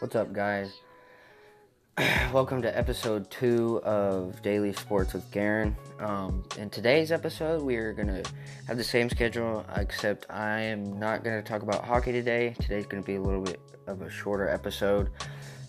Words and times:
What's 0.00 0.14
up, 0.14 0.32
guys? 0.32 0.80
Welcome 2.32 2.62
to 2.62 2.78
episode 2.78 3.28
two 3.32 3.82
of 3.82 4.40
Daily 4.42 4.72
Sports 4.72 5.12
with 5.12 5.28
Garen. 5.32 5.76
Um, 5.98 6.44
in 6.56 6.70
today's 6.70 7.10
episode, 7.10 7.62
we 7.62 7.74
are 7.78 7.92
going 7.92 8.06
to 8.06 8.22
have 8.68 8.76
the 8.76 8.84
same 8.84 9.10
schedule, 9.10 9.66
except 9.74 10.24
I 10.30 10.60
am 10.60 11.00
not 11.00 11.24
going 11.24 11.42
to 11.42 11.42
talk 11.42 11.62
about 11.62 11.84
hockey 11.84 12.12
today. 12.12 12.54
Today's 12.60 12.86
going 12.86 13.02
to 13.02 13.06
be 13.06 13.16
a 13.16 13.20
little 13.20 13.40
bit 13.40 13.58
of 13.88 14.02
a 14.02 14.08
shorter 14.08 14.48
episode. 14.48 15.10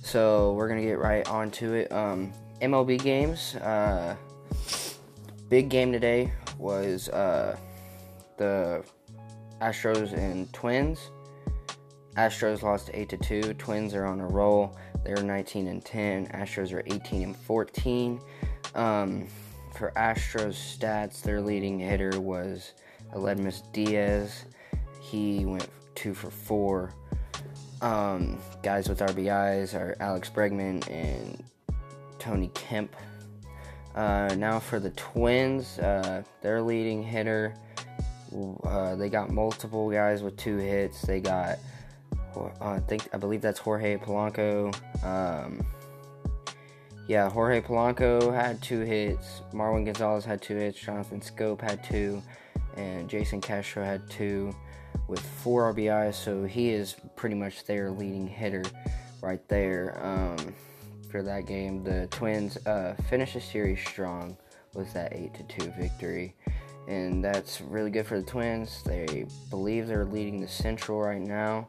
So, 0.03 0.53
we're 0.53 0.67
going 0.67 0.79
to 0.79 0.85
get 0.85 0.99
right 0.99 1.27
onto 1.27 1.73
it. 1.73 1.91
Um, 1.91 2.31
MLB 2.61 3.01
games. 3.01 3.55
Uh, 3.55 4.15
big 5.49 5.69
game 5.69 5.91
today 5.91 6.31
was 6.59 7.09
uh, 7.09 7.57
the 8.37 8.83
Astros 9.59 10.13
and 10.13 10.53
Twins. 10.53 11.09
Astros 12.17 12.61
lost 12.63 12.89
8 12.93 13.09
to 13.09 13.17
2. 13.17 13.53
Twins 13.53 13.93
are 13.93 14.05
on 14.05 14.19
a 14.19 14.27
roll. 14.27 14.77
They're 15.03 15.21
19 15.21 15.67
and 15.67 15.83
10. 15.83 16.27
Astros 16.27 16.73
are 16.73 16.83
18 16.85 17.23
and 17.23 17.35
14. 17.35 18.19
Um, 18.75 19.27
for 19.75 19.91
Astros 19.95 20.77
stats, 20.77 21.21
their 21.21 21.41
leading 21.41 21.79
hitter 21.79 22.19
was 22.19 22.73
Aledmys 23.13 23.61
Diaz. 23.71 24.45
He 24.99 25.45
went 25.45 25.69
2 25.95 26.13
for 26.13 26.29
4. 26.29 26.93
Um, 27.81 28.37
guys 28.61 28.89
with 28.89 28.99
RBIs 28.99 29.73
are 29.73 29.95
Alex 30.01 30.29
Bregman 30.29 30.89
and 30.89 31.41
Tony 32.17 32.49
Kemp. 32.53 32.93
Uh, 33.95 34.35
now 34.37 34.59
for 34.59 34.79
the 34.79 34.91
Twins, 34.91 35.79
uh, 35.79 36.23
their 36.41 36.61
leading 36.61 37.01
hitter, 37.01 37.55
uh, 38.63 38.95
they 38.95 39.09
got 39.09 39.31
multiple 39.31 39.89
guys 39.89 40.21
with 40.21 40.37
two 40.37 40.57
hits. 40.57 41.01
They 41.01 41.19
got 41.19 41.57
I 42.61 42.79
think 42.79 43.09
I 43.13 43.17
believe 43.17 43.41
that's 43.41 43.59
Jorge 43.59 43.97
Polanco. 43.97 44.73
Um, 45.03 45.65
yeah, 47.07 47.27
Jorge 47.27 47.61
Polanco 47.61 48.33
had 48.33 48.61
two 48.61 48.81
hits. 48.81 49.41
Marwin 49.51 49.83
Gonzalez 49.83 50.25
had 50.25 50.41
two 50.41 50.55
hits. 50.55 50.79
Jonathan 50.79 51.21
Schoop 51.21 51.59
had 51.59 51.83
two, 51.83 52.21
and 52.77 53.09
Jason 53.09 53.41
Castro 53.41 53.83
had 53.83 54.07
two, 54.11 54.55
with 55.07 55.19
four 55.19 55.73
RBIs. 55.73 56.13
So 56.13 56.43
he 56.43 56.69
is 56.69 56.95
pretty 57.15 57.35
much 57.35 57.65
their 57.65 57.89
leading 57.89 58.27
hitter 58.27 58.63
right 59.21 59.45
there 59.47 59.99
um, 60.03 60.53
for 61.09 61.23
that 61.23 61.47
game. 61.47 61.83
The 61.83 62.07
Twins 62.11 62.57
uh, 62.67 62.93
finished 63.09 63.33
the 63.33 63.41
series 63.41 63.79
strong 63.79 64.37
with 64.75 64.93
that 64.93 65.13
eight 65.13 65.33
to 65.33 65.43
two 65.43 65.73
victory. 65.79 66.35
And 66.87 67.23
that's 67.23 67.61
really 67.61 67.91
good 67.91 68.05
for 68.05 68.19
the 68.19 68.25
Twins. 68.25 68.83
They 68.83 69.25
believe 69.49 69.87
they're 69.87 70.05
leading 70.05 70.41
the 70.41 70.47
Central 70.47 70.99
right 70.99 71.21
now. 71.21 71.67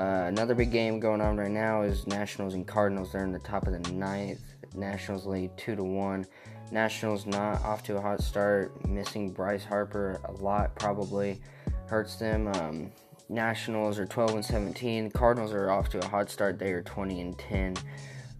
Uh, 0.00 0.28
another 0.28 0.54
big 0.54 0.72
game 0.72 0.98
going 0.98 1.20
on 1.20 1.36
right 1.36 1.50
now 1.50 1.82
is 1.82 2.06
Nationals 2.06 2.54
and 2.54 2.66
Cardinals. 2.66 3.12
They're 3.12 3.22
in 3.22 3.32
the 3.32 3.38
top 3.38 3.66
of 3.66 3.74
the 3.74 3.92
ninth. 3.92 4.40
Nationals 4.74 5.26
lead 5.26 5.50
two 5.58 5.76
to 5.76 5.84
one. 5.84 6.24
Nationals 6.72 7.26
not 7.26 7.62
off 7.62 7.82
to 7.82 7.98
a 7.98 8.00
hot 8.00 8.22
start. 8.22 8.88
Missing 8.88 9.32
Bryce 9.32 9.62
Harper 9.62 10.18
a 10.24 10.32
lot 10.32 10.74
probably 10.74 11.38
hurts 11.86 12.16
them. 12.16 12.48
Um, 12.48 12.90
Nationals 13.28 13.98
are 13.98 14.06
12 14.06 14.36
and 14.36 14.44
17. 14.44 15.10
Cardinals 15.10 15.52
are 15.52 15.70
off 15.70 15.90
to 15.90 15.98
a 15.98 16.06
hot 16.06 16.30
start. 16.30 16.58
They 16.58 16.72
are 16.72 16.82
20 16.82 17.20
and 17.20 17.38
10. 17.38 17.76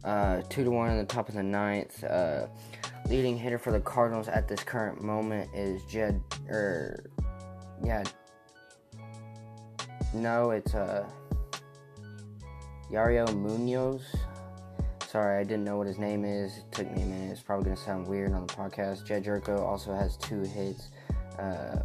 Uh, 0.03 0.41
two 0.49 0.65
to 0.65 0.71
one 0.71 0.89
in 0.89 0.97
the 0.97 1.05
top 1.05 1.29
of 1.29 1.35
the 1.35 1.43
ninth. 1.43 2.03
Uh, 2.03 2.47
leading 3.11 3.37
hitter 3.37 3.59
for 3.59 3.71
the 3.71 3.81
Cardinals 3.81 4.29
at 4.29 4.49
this 4.49 4.65
current 4.65 5.03
moment 5.03 5.51
is 5.55 5.83
Jedd. 5.85 6.23
Or 6.49 6.57
er, 6.57 7.11
yeah, 7.85 8.03
no, 10.15 10.53
it's 10.53 10.75
uh 10.75 11.07
Yairo 12.91 13.33
Munoz. 13.35 14.03
Sorry, 15.09 15.41
I 15.41 15.45
didn't 15.45 15.65
know 15.65 15.77
what 15.77 15.87
his 15.87 15.99
name 15.99 16.25
is. 16.25 16.59
It 16.59 16.73
took 16.73 16.91
me 16.91 17.03
a 17.03 17.07
minute. 17.07 17.33
It's 17.33 17.43
probably 17.43 17.65
going 17.65 17.77
to 17.77 17.83
sound 17.83 18.07
weird 18.07 18.33
on 18.33 18.47
the 18.47 18.53
podcast. 18.53 19.05
Jedd 19.05 19.25
Gyorko 19.25 19.61
also 19.61 19.95
has 19.95 20.17
two 20.17 20.43
hits. 20.43 20.91
Uh, 21.39 21.83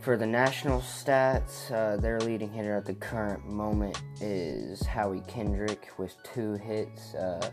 for 0.00 0.16
the 0.16 0.26
national 0.26 0.80
stats, 0.80 1.70
uh, 1.72 1.96
their 1.96 2.20
leading 2.20 2.52
hitter 2.52 2.76
at 2.76 2.84
the 2.84 2.94
current 2.94 3.44
moment 3.44 4.00
is 4.20 4.82
Howie 4.82 5.22
Kendrick 5.26 5.88
with 5.98 6.14
two 6.22 6.54
hits. 6.54 7.14
Uh, 7.14 7.50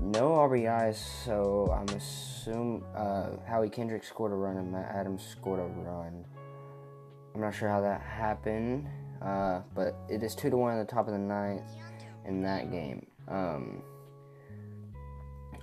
no 0.00 0.30
RBIs, 0.30 0.96
so 1.24 1.74
I'm 1.74 1.94
assuming 1.94 2.82
uh, 2.94 3.36
Howie 3.46 3.68
Kendrick 3.68 4.04
scored 4.04 4.32
a 4.32 4.34
run 4.34 4.56
and 4.56 4.72
Matt 4.72 4.94
Adams 4.94 5.22
scored 5.26 5.60
a 5.60 5.64
run. 5.64 6.24
I'm 7.34 7.40
not 7.40 7.54
sure 7.54 7.68
how 7.68 7.80
that 7.82 8.00
happened. 8.00 8.88
Uh, 9.24 9.60
but 9.74 9.96
it 10.08 10.22
is 10.22 10.34
two 10.34 10.50
to 10.50 10.56
one 10.56 10.76
at 10.78 10.86
the 10.86 10.92
top 10.92 11.06
of 11.06 11.12
the 11.12 11.18
ninth 11.18 11.62
in 12.26 12.42
that 12.42 12.70
game. 12.70 13.06
Um, 13.28 13.82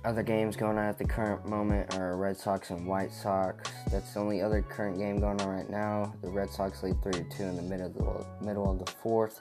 other 0.04 0.24
games 0.24 0.56
going 0.56 0.78
on 0.78 0.84
at 0.84 0.98
the 0.98 1.04
current 1.04 1.46
moment 1.46 1.96
are 1.96 2.16
Red 2.16 2.36
Sox 2.36 2.70
and 2.70 2.86
White 2.86 3.12
Sox. 3.12 3.70
That's 3.90 4.14
the 4.14 4.20
only 4.20 4.42
other 4.42 4.62
current 4.62 4.98
game 4.98 5.20
going 5.20 5.40
on 5.40 5.48
right 5.48 5.70
now. 5.70 6.12
The 6.22 6.28
Red 6.28 6.50
Sox 6.50 6.82
lead 6.82 7.00
three 7.02 7.12
to 7.12 7.24
two 7.24 7.44
in 7.44 7.54
the 7.54 7.62
middle 7.62 7.86
of 7.86 7.94
the 7.94 8.44
middle 8.44 8.68
of 8.68 8.84
the 8.84 8.90
fourth. 8.90 9.40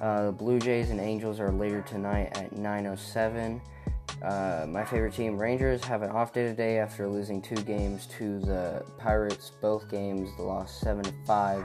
Uh, 0.00 0.26
the 0.26 0.32
Blue 0.32 0.58
Jays 0.58 0.90
and 0.90 0.98
Angels 0.98 1.38
are 1.38 1.52
later 1.52 1.82
tonight 1.82 2.36
at 2.36 2.52
9:07. 2.52 3.60
Uh, 4.22 4.66
my 4.68 4.84
favorite 4.84 5.14
team, 5.14 5.38
Rangers, 5.38 5.84
have 5.84 6.02
an 6.02 6.10
off 6.10 6.32
day 6.32 6.44
today 6.44 6.78
after 6.78 7.08
losing 7.08 7.40
two 7.40 7.56
games 7.56 8.06
to 8.18 8.40
the 8.40 8.84
Pirates. 8.98 9.52
Both 9.60 9.88
games 9.88 10.30
lost 10.38 10.80
seven 10.80 11.04
to 11.04 11.12
five 11.24 11.64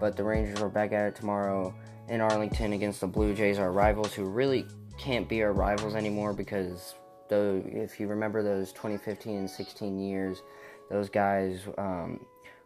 but 0.00 0.16
the 0.16 0.24
Rangers 0.24 0.60
are 0.60 0.68
back 0.68 0.92
at 0.92 1.06
it 1.06 1.14
tomorrow 1.14 1.72
in 2.08 2.20
Arlington 2.20 2.72
against 2.72 3.00
the 3.00 3.06
Blue 3.06 3.34
Jays, 3.34 3.58
our 3.58 3.70
rivals, 3.70 4.12
who 4.14 4.24
really 4.24 4.66
can't 4.98 5.28
be 5.28 5.42
our 5.42 5.52
rivals 5.52 5.94
anymore 5.94 6.32
because 6.32 6.94
though 7.28 7.62
if 7.66 8.00
you 8.00 8.08
remember 8.08 8.42
those 8.42 8.72
2015 8.72 9.38
and 9.38 9.48
16 9.48 10.00
years, 10.00 10.42
those 10.90 11.08
guys 11.08 11.60
um, 11.78 12.18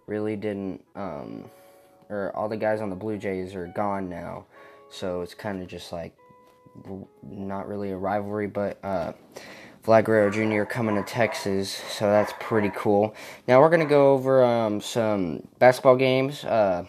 really 0.06 0.36
didn't, 0.36 0.82
um, 0.96 1.44
or 2.08 2.32
all 2.34 2.48
the 2.48 2.56
guys 2.56 2.80
on 2.80 2.88
the 2.88 2.96
Blue 2.96 3.18
Jays 3.18 3.54
are 3.54 3.66
gone 3.66 4.08
now, 4.08 4.46
so 4.88 5.20
it's 5.20 5.34
kind 5.34 5.60
of 5.60 5.68
just 5.68 5.92
like 5.92 6.14
not 7.22 7.68
really 7.68 7.90
a 7.90 7.96
rivalry, 7.96 8.46
but. 8.46 8.82
Uh, 8.82 9.12
Vlad 9.84 10.04
Guerrero 10.04 10.30
Jr. 10.30 10.64
coming 10.64 10.94
to 10.94 11.02
Texas, 11.02 11.68
so 11.68 12.06
that's 12.06 12.32
pretty 12.40 12.70
cool. 12.74 13.14
Now 13.46 13.60
we're 13.60 13.68
gonna 13.68 13.84
go 13.84 14.14
over 14.14 14.42
um, 14.42 14.80
some 14.80 15.46
basketball 15.58 15.96
games. 15.96 16.42
Uh, 16.42 16.86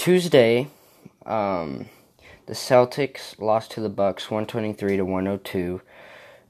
Tuesday, 0.00 0.66
um, 1.26 1.84
the 2.46 2.54
Celtics 2.54 3.38
lost 3.38 3.70
to 3.72 3.82
the 3.82 3.90
Bucks 3.90 4.30
123 4.30 4.96
to 4.96 5.04
102. 5.04 5.82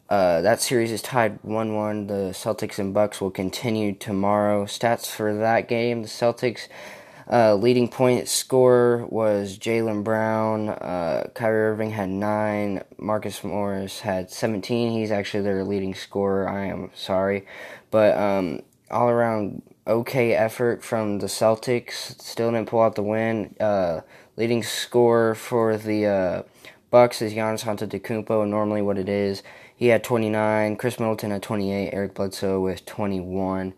Uh, 0.08 0.40
that 0.40 0.60
series 0.60 0.92
is 0.92 1.02
tied 1.02 1.40
1 1.42 1.74
1. 1.74 2.06
The 2.06 2.30
Celtics 2.30 2.78
and 2.78 2.94
Bucks 2.94 3.20
will 3.20 3.32
continue 3.32 3.92
tomorrow. 3.92 4.66
Stats 4.66 5.10
for 5.10 5.34
that 5.34 5.66
game 5.66 6.02
the 6.02 6.06
Celtics 6.06 6.68
uh, 7.28 7.56
leading 7.56 7.88
point 7.88 8.28
scorer 8.28 9.04
was 9.06 9.58
Jaylen 9.58 10.04
Brown. 10.04 10.68
Uh, 10.68 11.26
Kyrie 11.34 11.72
Irving 11.72 11.90
had 11.90 12.08
9. 12.08 12.84
Marcus 12.98 13.42
Morris 13.42 13.98
had 13.98 14.30
17. 14.30 14.92
He's 14.92 15.10
actually 15.10 15.42
their 15.42 15.64
leading 15.64 15.96
scorer. 15.96 16.48
I 16.48 16.66
am 16.66 16.92
sorry. 16.94 17.46
But 17.90 18.16
um, 18.16 18.60
all 18.92 19.08
around 19.08 19.62
okay 19.86 20.34
effort 20.34 20.82
from 20.82 21.18
the 21.18 21.26
Celtics. 21.26 22.20
Still 22.20 22.52
didn't 22.52 22.68
pull 22.68 22.82
out 22.82 22.94
the 22.94 23.02
win. 23.02 23.54
Uh, 23.60 24.00
leading 24.36 24.62
scorer 24.62 25.34
for 25.34 25.76
the 25.76 26.06
uh, 26.06 26.42
Bucks 26.90 27.22
is 27.22 27.32
Giannis 27.34 27.64
Antetokounmpo. 27.64 28.48
Normally, 28.48 28.82
what 28.82 28.98
it 28.98 29.08
is, 29.08 29.42
he 29.76 29.86
had 29.86 30.02
29. 30.02 30.76
Khris 30.76 30.98
Middleton 30.98 31.30
had 31.30 31.42
28. 31.42 31.90
Eric 31.92 32.14
Bledsoe 32.14 32.60
with 32.60 32.84
21. 32.84 33.74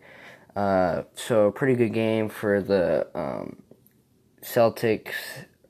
Uh, 0.55 1.03
so 1.15 1.51
pretty 1.51 1.75
good 1.75 1.93
game 1.93 2.29
for 2.29 2.61
the 2.61 3.07
um, 3.15 3.61
Celtics 4.41 5.13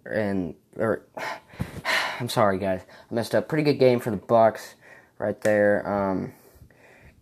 and 0.05 0.55
or 0.77 1.03
I'm 2.19 2.29
sorry 2.29 2.57
guys, 2.57 2.81
I 3.11 3.13
messed 3.13 3.35
up. 3.35 3.47
Pretty 3.47 3.63
good 3.63 3.79
game 3.79 3.99
for 3.99 4.11
the 4.11 4.17
Bucks 4.17 4.75
right 5.17 5.39
there. 5.41 5.87
Um, 5.87 6.33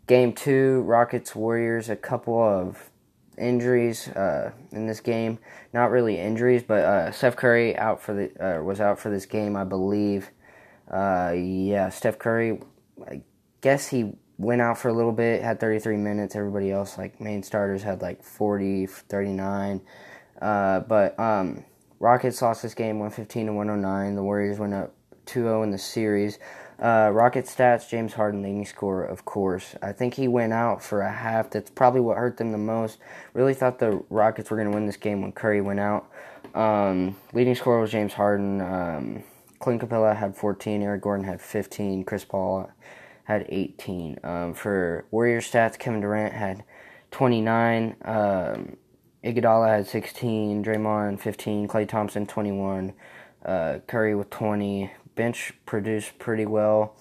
game 0.08 0.34
two, 0.34 0.82
Rockets 0.82 1.36
Warriors. 1.36 1.90
A 1.90 1.96
couple 1.96 2.42
of 2.42 2.91
injuries 3.42 4.08
uh, 4.10 4.52
in 4.72 4.88
this 4.88 5.00
game. 5.00 5.40
Not 5.74 5.92
really 5.92 6.18
injuries, 6.18 6.64
but 6.64 6.86
uh, 6.86 7.12
Steph 7.12 7.36
Curry 7.36 7.76
out 7.78 8.02
for 8.02 8.14
the 8.14 8.60
uh, 8.60 8.64
was 8.64 8.80
out 8.80 9.00
for 9.00 9.10
this 9.10 9.26
game, 9.26 9.56
I 9.56 9.64
believe. 9.64 10.30
Uh, 10.90 11.34
yeah, 11.36 11.90
Steph 11.90 12.20
Curry. 12.20 12.60
I 13.10 13.22
guess 13.62 13.88
he 13.88 14.14
went 14.38 14.62
out 14.62 14.78
for 14.78 14.90
a 14.90 14.94
little 14.94 15.12
bit, 15.12 15.42
had 15.42 15.60
33 15.60 15.98
minutes. 15.98 16.36
Everybody 16.36 16.72
else, 16.72 16.98
like 16.98 17.20
main 17.22 17.44
starters, 17.44 17.84
had 17.84 18.02
like 18.02 18.24
40, 18.24 18.88
39. 18.88 19.82
Uh, 20.42 20.80
but 20.82 21.20
um, 21.20 21.64
Rockets 22.00 22.42
lost 22.42 22.64
this 22.64 22.74
game 22.74 23.00
115 23.00 23.48
to 23.48 23.54
109. 23.54 24.16
The 24.16 24.24
Warriors 24.24 24.60
went 24.60 24.74
up 24.74 24.94
2-0 25.28 25.64
in 25.64 25.72
the 25.72 25.78
series. 25.78 26.40
Uh, 26.82 27.12
Rocket 27.14 27.46
stats, 27.46 27.88
James 27.88 28.14
Harden 28.14 28.42
leading 28.42 28.66
scorer, 28.66 29.06
of 29.06 29.24
course. 29.24 29.76
I 29.84 29.92
think 29.92 30.16
he 30.16 30.28
went 30.28 30.52
out 30.52 30.82
for 30.82 31.02
a 31.02 31.12
half. 31.12 31.52
That's 31.52 31.70
probably 31.70 32.02
what 32.02 32.18
hurt 32.18 32.38
them 32.38 32.52
the 32.52 32.58
most. 32.58 32.98
Really 33.36 33.54
thought 33.54 33.78
the 33.78 34.04
Rockets 34.10 34.50
were 34.50 34.58
going 34.58 34.70
to 34.70 34.74
win 34.74 34.88
this 34.88 34.98
game 34.98 35.22
when 35.22 35.32
Curry 35.32 35.62
went 35.62 35.80
out. 35.80 36.10
Um, 36.56 37.16
leading 37.34 37.54
scorer 37.54 37.80
was 37.80 37.92
James 37.92 38.14
Harden. 38.14 38.62
Um, 38.62 39.24
Clint 39.60 39.80
Capela 39.80 40.16
had 40.16 40.36
14, 40.36 40.82
Eric 40.82 41.04
Gordon 41.04 41.26
had 41.26 41.40
15, 41.40 42.04
Chris 42.04 42.26
Paul 42.26 42.72
had 43.26 43.46
18. 43.48 44.20
Um, 44.24 44.54
for 44.56 45.06
Warrior 45.12 45.42
stats, 45.42 45.78
Kevin 45.78 46.02
Durant 46.02 46.34
had 46.34 46.64
29, 47.12 47.96
um, 48.04 48.78
Iguodala 49.24 49.68
had 49.70 49.88
16, 49.88 50.64
Draymond 50.64 51.20
15, 51.20 51.68
Klay 51.68 51.88
Thompson 51.88 52.26
21, 52.26 52.94
uh, 53.46 53.80
Curry 53.86 54.16
with 54.16 54.32
20. 54.32 54.92
Bench 55.16 55.54
produced 55.66 56.18
pretty 56.20 56.46
well 56.46 56.96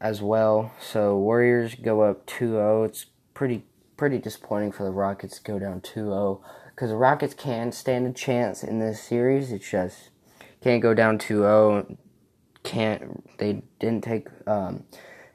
as 0.00 0.20
well. 0.20 0.72
So 0.80 1.16
Warriors 1.16 1.74
go 1.74 2.02
up 2.02 2.26
2-0. 2.26 2.86
It's 2.86 3.06
pretty 3.32 3.64
pretty 3.96 4.18
disappointing 4.18 4.72
for 4.72 4.82
the 4.82 4.90
Rockets 4.90 5.38
to 5.38 5.42
go 5.42 5.58
down 5.58 5.80
2-0 5.80 6.40
because 6.74 6.90
the 6.90 6.96
Rockets 6.96 7.34
can 7.34 7.70
stand 7.72 8.06
a 8.06 8.12
chance 8.12 8.64
in 8.64 8.80
this 8.80 9.00
series. 9.00 9.52
It's 9.52 9.70
just 9.70 10.10
can't 10.60 10.82
go 10.82 10.94
down 10.94 11.18
2-0. 11.18 11.96
Can't 12.62 13.38
they 13.38 13.62
didn't 13.78 14.04
take 14.04 14.28
um, 14.46 14.84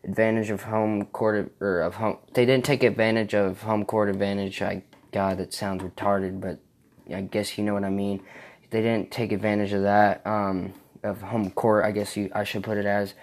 advantage 0.03 0.49
of 0.49 0.63
home 0.63 1.05
court 1.05 1.51
or 1.59 1.81
of 1.81 1.95
home. 1.95 2.17
They 2.33 2.45
didn't 2.45 2.65
take 2.65 2.83
advantage 2.83 3.33
of 3.33 3.61
home 3.61 3.85
court 3.85 4.09
advantage. 4.09 4.61
I 4.61 4.83
God, 5.11 5.37
that 5.37 5.53
sounds 5.53 5.83
retarded, 5.83 6.39
but 6.39 6.59
I 7.13 7.21
guess 7.21 7.57
you 7.57 7.63
know 7.63 7.73
what 7.73 7.83
I 7.83 7.89
mean. 7.89 8.21
They 8.69 8.81
didn't 8.81 9.11
take 9.11 9.31
advantage 9.31 9.73
of 9.73 9.81
that 9.83 10.25
um, 10.27 10.73
of 11.03 11.21
home 11.21 11.51
court. 11.51 11.85
I 11.85 11.91
guess 11.91 12.15
you 12.17 12.31
I 12.33 12.43
should 12.43 12.63
put 12.63 12.77
it 12.77 12.85
as, 12.85 13.13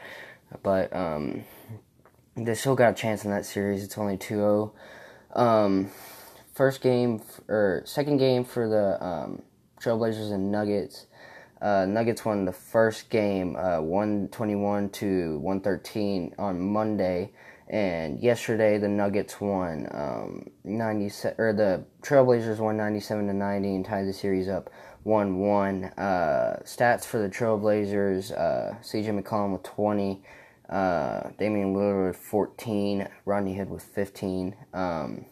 but 0.62 0.94
um, 0.94 1.44
they 2.36 2.54
still 2.54 2.74
got 2.74 2.92
a 2.92 2.94
chance 2.94 3.24
in 3.24 3.30
that 3.30 3.46
series. 3.46 3.82
It's 3.82 3.96
only 3.98 4.16
2-0. 4.16 4.72
Um, 5.34 5.90
first 6.54 6.80
game 6.80 7.22
or 7.48 7.82
second 7.84 8.18
game 8.18 8.44
for 8.44 8.68
the 8.68 9.04
um, 9.04 9.42
Trailblazers 9.80 10.32
and 10.32 10.50
Nuggets. 10.50 11.06
Uh, 11.60 11.86
Nuggets 11.86 12.24
won 12.24 12.44
the 12.44 12.52
first 12.52 13.08
game, 13.08 13.56
uh, 13.56 13.80
121 13.80 14.90
to 14.90 15.38
113 15.38 16.34
on 16.38 16.60
Monday, 16.60 17.32
and 17.68 18.20
yesterday 18.20 18.78
the 18.78 18.88
Nuggets 18.88 19.40
won 19.40 19.88
um, 19.90 20.50
90 20.64 21.30
or 21.38 21.52
the 21.52 21.84
Trailblazers 22.02 22.58
won 22.58 22.76
97 22.76 23.26
to 23.26 23.32
90 23.32 23.74
and 23.74 23.84
tied 23.84 24.06
the 24.06 24.12
series 24.12 24.48
up 24.48 24.70
1-1. 25.04 25.92
Uh, 25.98 26.62
stats 26.64 27.04
for 27.04 27.18
the 27.18 27.28
Trailblazers: 27.28 28.32
uh, 28.32 28.80
C.J. 28.82 29.10
McCollum 29.10 29.52
with 29.52 29.62
20, 29.62 30.22
uh, 30.68 31.30
Damian 31.38 31.74
Lillard 31.74 32.08
with 32.08 32.16
14, 32.16 33.08
Rodney 33.24 33.56
Hood 33.56 33.70
with 33.70 33.82
15. 33.82 34.54
Um, 34.72 35.26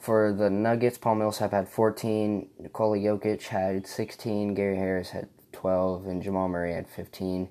for 0.00 0.32
the 0.32 0.50
Nuggets, 0.50 0.98
Paul 0.98 1.14
Millsap 1.14 1.52
had 1.52 1.68
14, 1.68 2.48
Nikola 2.58 2.98
Jokic 2.98 3.46
had 3.46 3.86
16, 3.86 4.54
Gary 4.54 4.76
Harris 4.76 5.10
had 5.10 5.28
12, 5.52 6.06
and 6.06 6.22
Jamal 6.22 6.48
Murray 6.48 6.74
had 6.74 6.88
15. 6.88 7.48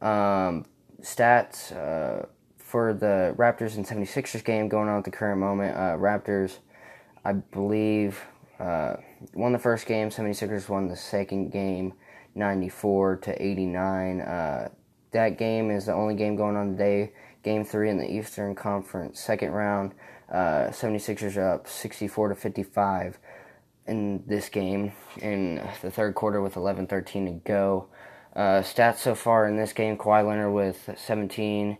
Um, 0.00 0.66
stats 1.02 1.72
uh, 1.72 2.26
for 2.70 2.94
the 2.94 3.34
Raptors 3.36 3.76
and 3.76 3.84
76ers 3.84 4.44
game 4.44 4.68
going 4.68 4.88
on 4.88 4.98
at 4.98 5.04
the 5.04 5.10
current 5.10 5.40
moment. 5.40 5.76
Uh, 5.76 5.96
Raptors, 5.96 6.58
I 7.24 7.32
believe, 7.32 8.20
uh, 8.60 8.96
won 9.34 9.52
the 9.52 9.58
first 9.58 9.86
game. 9.86 10.10
76ers 10.10 10.68
won 10.68 10.86
the 10.86 10.96
second 10.96 11.50
game, 11.50 11.94
94 12.36 13.16
to 13.16 13.42
89. 13.42 14.20
Uh, 14.20 14.68
that 15.10 15.36
game 15.36 15.70
is 15.70 15.86
the 15.86 15.92
only 15.92 16.14
game 16.14 16.36
going 16.36 16.56
on 16.56 16.72
today. 16.72 17.12
Game 17.42 17.64
three 17.64 17.90
in 17.90 17.98
the 17.98 18.08
Eastern 18.08 18.54
Conference, 18.54 19.18
second 19.18 19.50
round. 19.50 19.92
Uh, 20.30 20.68
76ers 20.70 21.36
are 21.36 21.54
up 21.54 21.66
64 21.66 22.28
to 22.28 22.34
55 22.36 23.18
in 23.86 24.22
this 24.26 24.48
game 24.48 24.92
in 25.20 25.56
the 25.82 25.90
third 25.90 26.14
quarter 26.14 26.40
with 26.40 26.54
11:13 26.54 27.26
to 27.26 27.32
go. 27.44 27.88
Uh, 28.36 28.62
stats 28.62 28.98
so 28.98 29.16
far 29.16 29.48
in 29.48 29.56
this 29.56 29.72
game: 29.72 29.96
Kawhi 29.96 30.24
Leonard 30.24 30.52
with 30.52 30.90
17, 30.96 31.78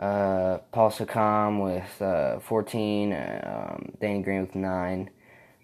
uh, 0.00 0.58
Paul 0.72 0.90
Siakam 0.90 1.62
with 1.62 2.02
uh, 2.02 2.40
14, 2.40 3.12
um, 3.12 3.92
Danny 4.00 4.22
Green 4.22 4.40
with 4.40 4.54
9. 4.54 5.10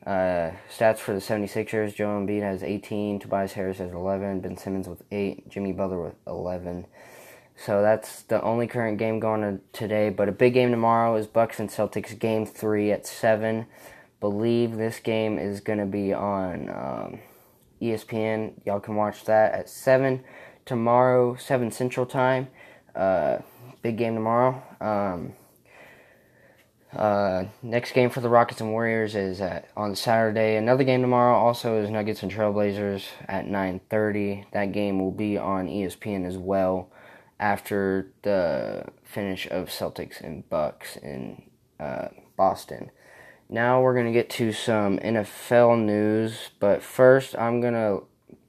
Uh, 0.07 0.53
stats 0.73 0.99
for 0.99 1.15
the 1.15 1.21
76ers: 1.21 1.95
Joe 1.95 2.07
Embiid 2.07 2.43
has 2.43 2.63
18, 2.63 3.19
Tobias 3.19 3.55
Harris 3.55 3.79
has 3.79 3.91
11, 3.91 4.41
Ben 4.41 4.57
Simmons 4.57 4.89
with 4.89 5.03
8, 5.11 5.49
Jimmy 5.49 5.73
Butler 5.73 6.01
with 6.01 6.15
11. 6.29 6.87
So 7.57 7.83
that's 7.83 8.23
the 8.23 8.41
only 8.43 8.69
current 8.69 8.99
game 8.99 9.19
going 9.19 9.43
on 9.43 9.63
today. 9.73 10.11
But 10.11 10.29
a 10.29 10.33
big 10.33 10.55
game 10.55 10.71
tomorrow 10.71 11.17
is 11.17 11.27
Bucks 11.27 11.59
and 11.59 11.69
Celtics 11.71 12.17
game 12.17 12.47
three 12.47 12.93
at 12.93 13.07
seven 13.07 13.67
believe 14.21 14.77
this 14.77 14.99
game 14.99 15.39
is 15.39 15.61
going 15.61 15.79
to 15.79 15.87
be 15.87 16.13
on 16.13 16.69
um, 16.69 17.21
ESPN. 17.81 18.55
Y'all 18.65 18.81
can 18.81 18.97
watch 18.97 19.25
that 19.25 19.53
at 19.53 19.69
7 19.69 20.23
tomorrow, 20.65 21.37
7 21.37 21.71
Central 21.71 22.07
Time. 22.07 22.49
Uh, 22.95 23.39
big 23.83 23.97
game 23.97 24.15
tomorrow. 24.15 24.63
Um, 24.81 25.33
uh, 26.97 27.45
next 27.63 27.93
game 27.93 28.09
for 28.11 28.21
the 28.21 28.29
Rockets 28.29 28.61
and 28.61 28.71
Warriors 28.71 29.15
is 29.15 29.41
at, 29.41 29.69
on 29.77 29.95
Saturday. 29.95 30.57
Another 30.57 30.85
game 30.85 31.03
tomorrow 31.03 31.37
also 31.37 31.83
is 31.83 31.91
Nuggets 31.91 32.23
and 32.23 32.33
Trailblazers 32.33 33.05
at 33.29 33.47
9:30. 33.47 34.47
That 34.53 34.73
game 34.73 34.99
will 34.99 35.13
be 35.13 35.37
on 35.37 35.67
ESPN 35.69 36.27
as 36.27 36.39
well 36.39 36.91
after 37.39 38.13
the 38.23 38.87
finish 39.05 39.47
of 39.47 39.69
Celtics 39.69 40.21
and 40.21 40.49
Bucks 40.49 40.97
in 40.97 41.43
uh, 41.79 42.09
Boston. 42.37 42.91
Now 43.49 43.83
we're 43.83 43.95
to 44.07 44.13
get 44.13 44.31
to 44.31 44.53
some 44.53 44.99
NFL 44.99 45.85
news, 45.85 46.51
but 46.59 46.83
first 46.83 47.37
I'm 47.37 47.61
to 47.75 48.05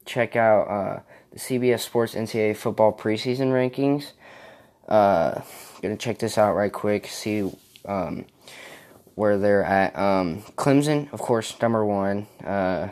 check 0.06 0.36
out 0.36 0.64
uh, 0.68 1.02
the 1.32 1.40
CBS 1.40 1.82
Sports 1.82 2.16
NCAA 2.16 2.56
football 2.56 2.94
preseason 2.94 3.52
rankings. 3.52 4.14
Uh, 4.88 5.42
to 5.82 5.96
check 5.98 6.20
this 6.20 6.38
out 6.38 6.56
right 6.56 6.72
quick, 6.72 7.08
see 7.08 7.52
um, 7.86 8.26
where 9.16 9.38
they're 9.38 9.64
at. 9.64 9.98
Um, 9.98 10.44
Clemson, 10.56 11.12
of 11.14 11.20
course, 11.20 11.60
number 11.62 11.86
one. 11.86 12.28
Uh, 12.44 12.90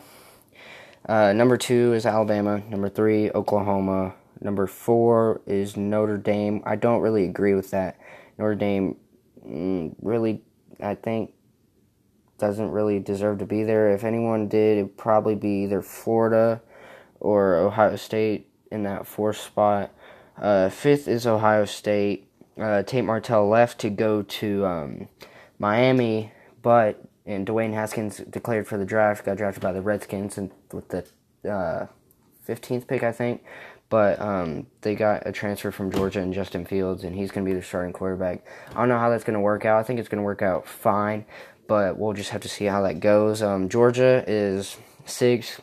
uh, 1.07 1.33
number 1.33 1.57
two 1.57 1.93
is 1.93 2.05
Alabama. 2.05 2.61
Number 2.69 2.89
three, 2.89 3.31
Oklahoma. 3.31 4.15
Number 4.41 4.67
four 4.67 5.41
is 5.45 5.77
Notre 5.77 6.17
Dame. 6.17 6.61
I 6.65 6.75
don't 6.75 7.01
really 7.01 7.25
agree 7.25 7.53
with 7.53 7.71
that. 7.71 7.99
Notre 8.37 8.55
Dame 8.55 8.97
mm, 9.47 9.95
really, 10.01 10.41
I 10.81 10.95
think, 10.95 11.33
doesn't 12.37 12.71
really 12.71 12.99
deserve 12.99 13.39
to 13.39 13.45
be 13.45 13.63
there. 13.63 13.91
If 13.91 14.03
anyone 14.03 14.47
did, 14.47 14.79
it'd 14.79 14.97
probably 14.97 15.35
be 15.35 15.63
either 15.63 15.81
Florida 15.81 16.61
or 17.19 17.55
Ohio 17.55 17.95
State 17.95 18.49
in 18.71 18.83
that 18.83 19.07
fourth 19.07 19.37
spot. 19.37 19.91
Uh, 20.37 20.69
fifth 20.69 21.07
is 21.07 21.25
Ohio 21.25 21.65
State. 21.65 22.27
Uh, 22.59 22.83
Tate 22.83 23.03
Martell 23.03 23.47
left 23.47 23.79
to 23.79 23.89
go 23.89 24.21
to 24.21 24.65
um, 24.65 25.07
Miami, 25.59 26.31
but 26.61 27.03
and 27.25 27.45
Dwayne 27.45 27.73
Haskins 27.73 28.17
declared 28.17 28.67
for 28.67 28.77
the 28.77 28.85
draft. 28.85 29.25
Got 29.25 29.37
drafted 29.37 29.63
by 29.63 29.73
the 29.73 29.81
Redskins 29.81 30.37
and 30.37 30.51
with 30.71 30.89
the 30.89 31.05
uh, 31.49 31.87
15th 32.47 32.87
pick, 32.87 33.03
I 33.03 33.11
think. 33.11 33.43
But 33.89 34.19
um, 34.19 34.67
they 34.81 34.95
got 34.95 35.27
a 35.27 35.31
transfer 35.31 35.71
from 35.71 35.91
Georgia 35.91 36.19
and 36.19 36.33
Justin 36.33 36.65
Fields, 36.65 37.03
and 37.03 37.15
he's 37.15 37.31
going 37.31 37.45
to 37.45 37.51
be 37.51 37.55
the 37.55 37.63
starting 37.63 37.93
quarterback. 37.93 38.45
I 38.71 38.79
don't 38.79 38.89
know 38.89 38.97
how 38.97 39.09
that's 39.09 39.23
going 39.23 39.35
to 39.35 39.39
work 39.39 39.63
out. 39.63 39.79
I 39.79 39.83
think 39.83 39.99
it's 39.99 40.09
going 40.09 40.21
to 40.21 40.25
work 40.25 40.41
out 40.41 40.67
fine 40.67 41.25
but 41.67 41.97
we'll 41.97 42.13
just 42.13 42.29
have 42.29 42.41
to 42.41 42.49
see 42.49 42.65
how 42.65 42.81
that 42.83 42.99
goes. 42.99 43.41
Um, 43.41 43.69
Georgia 43.69 44.23
is 44.27 44.77
sixth, 45.05 45.61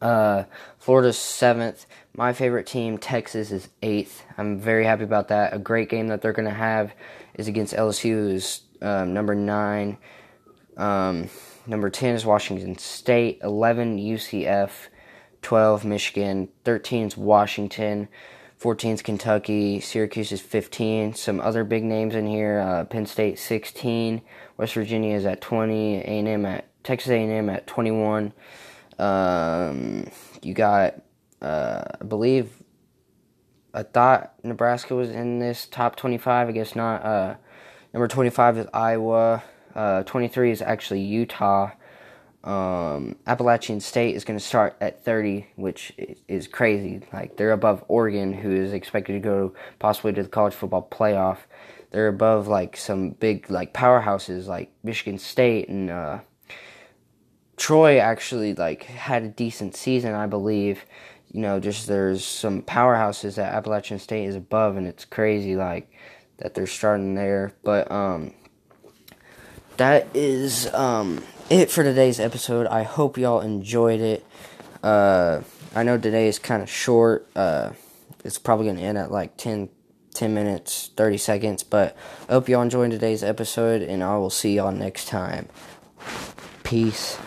uh, 0.00 0.44
Florida's 0.78 1.18
seventh. 1.18 1.86
My 2.14 2.32
favorite 2.32 2.66
team, 2.66 2.98
Texas, 2.98 3.52
is 3.52 3.68
eighth. 3.82 4.24
I'm 4.36 4.58
very 4.58 4.84
happy 4.84 5.04
about 5.04 5.28
that. 5.28 5.54
A 5.54 5.58
great 5.58 5.88
game 5.88 6.08
that 6.08 6.20
they're 6.22 6.32
going 6.32 6.48
to 6.48 6.54
have 6.54 6.92
is 7.34 7.48
against 7.48 7.74
LSU, 7.74 8.32
is 8.32 8.62
um, 8.82 9.14
number 9.14 9.34
nine. 9.34 9.98
Um, 10.76 11.28
number 11.66 11.90
10 11.90 12.14
is 12.14 12.24
Washington 12.24 12.78
State, 12.78 13.40
11 13.42 13.98
UCF, 13.98 14.70
12 15.42 15.84
Michigan, 15.84 16.48
13 16.64 17.06
is 17.06 17.16
Washington. 17.16 18.08
14 18.58 18.94
is 18.94 19.02
Kentucky, 19.02 19.78
Syracuse 19.78 20.32
is 20.32 20.40
15. 20.40 21.14
Some 21.14 21.40
other 21.40 21.62
big 21.62 21.84
names 21.84 22.16
in 22.16 22.26
here: 22.26 22.58
uh, 22.58 22.84
Penn 22.84 23.06
State 23.06 23.38
16, 23.38 24.20
West 24.56 24.74
Virginia 24.74 25.14
is 25.14 25.24
at 25.26 25.40
20, 25.40 25.98
A&M 25.98 26.44
at 26.44 26.64
Texas 26.82 27.10
A&M 27.10 27.48
at 27.48 27.66
21. 27.68 28.32
Um, 28.98 30.10
you 30.42 30.54
got, 30.54 31.00
uh, 31.40 31.84
I 32.00 32.04
believe, 32.04 32.50
I 33.74 33.82
thought 33.82 34.34
Nebraska 34.42 34.94
was 34.94 35.10
in 35.10 35.38
this 35.38 35.66
top 35.66 35.96
25. 35.96 36.48
I 36.48 36.52
guess 36.52 36.74
not. 36.74 37.04
Uh, 37.04 37.34
number 37.92 38.08
25 38.08 38.58
is 38.58 38.66
Iowa. 38.72 39.42
Uh, 39.74 40.02
23 40.02 40.50
is 40.50 40.62
actually 40.62 41.00
Utah. 41.00 41.70
Um, 42.44 43.16
Appalachian 43.26 43.80
State 43.80 44.14
is 44.16 44.24
going 44.24 44.38
to 44.38 44.44
start 44.44 44.76
at 44.80 45.04
30, 45.04 45.48
which 45.56 45.92
is 46.28 46.48
crazy. 46.48 47.02
Like 47.12 47.36
they're 47.36 47.52
above 47.52 47.84
Oregon, 47.88 48.32
who 48.32 48.50
is 48.50 48.72
expected 48.72 49.12
to 49.14 49.20
go 49.20 49.54
possibly 49.78 50.12
to 50.14 50.22
the 50.22 50.28
college 50.28 50.54
football 50.54 50.88
playoff 50.90 51.38
they're 51.90 52.08
above 52.08 52.48
like 52.48 52.76
some 52.76 53.10
big 53.10 53.50
like 53.50 53.72
powerhouses 53.72 54.46
like 54.46 54.70
Michigan 54.82 55.18
State 55.18 55.68
and 55.68 55.90
uh, 55.90 56.18
Troy 57.58 57.98
actually 57.98 58.54
like 58.54 58.84
had 58.84 59.22
a 59.24 59.28
decent 59.28 59.76
season, 59.76 60.14
I 60.14 60.26
believe. 60.26 60.84
you 61.32 61.40
know, 61.42 61.60
just 61.60 61.86
there's 61.86 62.24
some 62.24 62.62
powerhouses 62.62 63.34
that 63.36 63.52
Appalachian 63.52 63.98
State 63.98 64.24
is 64.26 64.34
above, 64.36 64.76
and 64.76 64.86
it's 64.86 65.04
crazy 65.04 65.56
like 65.56 65.90
that 66.38 66.54
they're 66.54 66.66
starting 66.66 67.14
there. 67.14 67.52
But 67.62 67.90
um, 67.90 68.32
that 69.76 70.06
is 70.14 70.72
um 70.74 71.22
it 71.50 71.70
for 71.70 71.82
today's 71.84 72.20
episode. 72.20 72.66
I 72.66 72.82
hope 72.82 73.18
y'all 73.18 73.40
enjoyed 73.40 74.00
it. 74.00 74.24
Uh, 74.82 75.42
I 75.74 75.82
know 75.82 75.98
today 75.98 76.28
is 76.28 76.38
kind 76.38 76.62
of 76.62 76.70
short. 76.70 77.28
Uh, 77.36 77.72
it's 78.24 78.38
probably 78.38 78.66
gonna 78.66 78.80
end 78.80 78.98
at 78.98 79.10
like 79.10 79.36
10, 79.36 79.68
10 80.14 80.34
minutes, 80.34 80.90
thirty 80.96 81.18
seconds. 81.18 81.62
But 81.62 81.96
I 82.28 82.32
hope 82.32 82.48
y'all 82.48 82.62
enjoyed 82.62 82.90
today's 82.90 83.22
episode, 83.22 83.82
and 83.82 84.02
I 84.02 84.16
will 84.16 84.30
see 84.30 84.54
y'all 84.56 84.72
next 84.72 85.08
time. 85.08 85.48
Peace. 86.64 87.18